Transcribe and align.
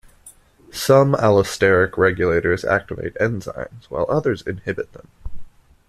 Some 0.73 1.13
allosteric 1.13 1.95
regulators 1.95 2.65
activate 2.65 3.13
enzymes, 3.21 3.85
while 3.87 4.07
others 4.09 4.41
inhibit 4.41 4.93
them. 4.93 5.07